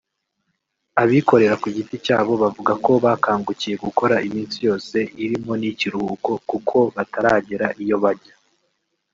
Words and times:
Abikorera 1.01 1.55
ku 1.61 1.67
giti 1.75 1.95
cyabo 2.05 2.33
bavuga 2.43 2.73
ko 2.85 2.91
bakangukiye 3.05 3.75
gukora 3.85 4.15
iminsi 4.27 4.57
yose 4.67 4.97
irimo 5.23 5.53
n’iy’ikiruhuko 5.57 6.31
kuko 6.49 6.77
bataragera 6.95 7.67
iyo 7.83 7.97
bajya 8.03 8.35